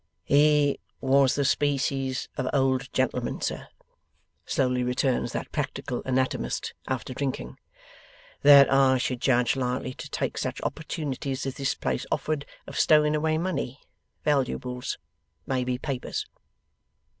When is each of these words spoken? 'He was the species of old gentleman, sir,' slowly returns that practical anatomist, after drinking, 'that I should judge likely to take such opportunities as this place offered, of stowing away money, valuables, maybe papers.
'He 0.23 0.79
was 0.99 1.35
the 1.35 1.45
species 1.45 2.27
of 2.35 2.49
old 2.53 2.91
gentleman, 2.91 3.39
sir,' 3.39 3.67
slowly 4.47 4.81
returns 4.83 5.31
that 5.31 5.51
practical 5.51 6.01
anatomist, 6.05 6.73
after 6.87 7.13
drinking, 7.13 7.59
'that 8.41 8.73
I 8.73 8.97
should 8.97 9.21
judge 9.21 9.55
likely 9.55 9.93
to 9.93 10.09
take 10.09 10.39
such 10.39 10.59
opportunities 10.63 11.45
as 11.45 11.53
this 11.57 11.75
place 11.75 12.07
offered, 12.11 12.47
of 12.65 12.79
stowing 12.79 13.15
away 13.15 13.37
money, 13.37 13.79
valuables, 14.25 14.97
maybe 15.45 15.77
papers. 15.77 16.25